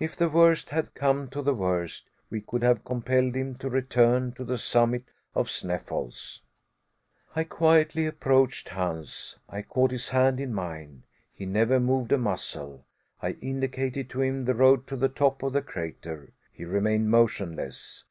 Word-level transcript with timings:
If 0.00 0.16
the 0.16 0.28
worst 0.28 0.70
had 0.70 0.96
come 0.96 1.28
to 1.28 1.40
the 1.40 1.54
worst, 1.54 2.10
we 2.28 2.40
could 2.40 2.64
have 2.64 2.84
compelled 2.84 3.36
him 3.36 3.54
to 3.58 3.68
return 3.70 4.32
to 4.32 4.42
the 4.42 4.58
summit 4.58 5.04
of 5.32 5.48
Sneffels. 5.48 6.40
I 7.36 7.44
quietly 7.44 8.04
approached 8.06 8.70
Hans. 8.70 9.38
I 9.48 9.62
caught 9.62 9.92
his 9.92 10.08
hand 10.08 10.40
in 10.40 10.52
mine. 10.52 11.04
He 11.32 11.46
never 11.46 11.78
moved 11.78 12.10
a 12.10 12.18
muscle. 12.18 12.84
I 13.22 13.34
indicated 13.40 14.10
to 14.10 14.22
him 14.22 14.44
the 14.44 14.54
road 14.54 14.88
to 14.88 14.96
the 14.96 15.08
top 15.08 15.44
of 15.44 15.52
the 15.52 15.62
crater. 15.62 16.32
He 16.52 16.64
remained 16.64 17.08
motionless. 17.12 18.02